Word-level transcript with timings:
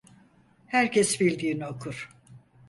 Herkes 0.67 1.19
bildiğini 1.21 1.65
okur. 1.67 2.09